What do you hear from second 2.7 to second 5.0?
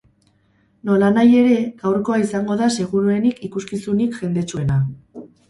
seguruenik ikuskizunik jendetsuena.